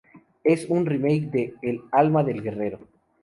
Es 0.43 0.65
un 0.67 0.87
remake 0.87 1.29
de 1.31 1.53
"El 1.61 1.81
Alma 1.91 2.23
del 2.23 2.41
Guerrero". 2.41 2.79